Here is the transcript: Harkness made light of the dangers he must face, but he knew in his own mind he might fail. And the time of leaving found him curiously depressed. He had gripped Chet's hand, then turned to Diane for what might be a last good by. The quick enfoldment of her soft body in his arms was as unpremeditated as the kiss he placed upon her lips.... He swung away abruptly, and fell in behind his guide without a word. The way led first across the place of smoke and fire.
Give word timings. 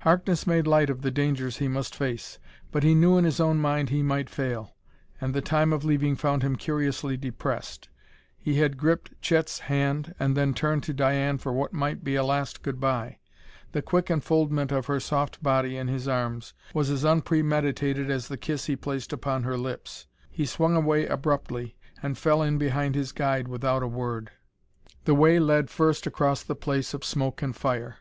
Harkness 0.00 0.46
made 0.46 0.66
light 0.66 0.90
of 0.90 1.00
the 1.00 1.10
dangers 1.10 1.56
he 1.56 1.66
must 1.66 1.94
face, 1.96 2.38
but 2.70 2.82
he 2.82 2.94
knew 2.94 3.16
in 3.16 3.24
his 3.24 3.40
own 3.40 3.56
mind 3.56 3.88
he 3.88 4.02
might 4.02 4.28
fail. 4.28 4.76
And 5.22 5.32
the 5.32 5.40
time 5.40 5.72
of 5.72 5.86
leaving 5.86 6.16
found 6.16 6.42
him 6.42 6.54
curiously 6.56 7.16
depressed. 7.16 7.88
He 8.38 8.56
had 8.58 8.76
gripped 8.76 9.18
Chet's 9.22 9.58
hand, 9.60 10.14
then 10.18 10.52
turned 10.52 10.82
to 10.82 10.92
Diane 10.92 11.38
for 11.38 11.50
what 11.54 11.72
might 11.72 12.04
be 12.04 12.14
a 12.14 12.22
last 12.22 12.60
good 12.60 12.78
by. 12.78 13.20
The 13.72 13.80
quick 13.80 14.10
enfoldment 14.10 14.70
of 14.70 14.84
her 14.84 15.00
soft 15.00 15.42
body 15.42 15.78
in 15.78 15.88
his 15.88 16.06
arms 16.06 16.52
was 16.74 16.90
as 16.90 17.02
unpremeditated 17.02 18.10
as 18.10 18.28
the 18.28 18.36
kiss 18.36 18.66
he 18.66 18.76
placed 18.76 19.14
upon 19.14 19.44
her 19.44 19.56
lips.... 19.56 20.06
He 20.28 20.44
swung 20.44 20.76
away 20.76 21.06
abruptly, 21.06 21.78
and 22.02 22.18
fell 22.18 22.42
in 22.42 22.58
behind 22.58 22.94
his 22.94 23.12
guide 23.12 23.48
without 23.48 23.82
a 23.82 23.88
word. 23.88 24.30
The 25.06 25.14
way 25.14 25.38
led 25.38 25.70
first 25.70 26.06
across 26.06 26.42
the 26.42 26.54
place 26.54 26.92
of 26.92 27.02
smoke 27.02 27.40
and 27.40 27.56
fire. 27.56 27.96